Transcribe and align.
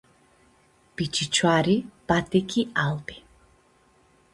Pi 0.95 1.05
cicioari 1.17 1.77
patichi 2.09 2.67
albi. 2.87 3.23